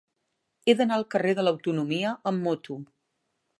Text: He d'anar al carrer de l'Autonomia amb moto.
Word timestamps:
He 0.65 0.73
d'anar 0.79 0.97
al 1.01 1.05
carrer 1.17 1.35
de 1.41 1.45
l'Autonomia 1.47 2.17
amb 2.33 2.45
moto. 2.49 2.81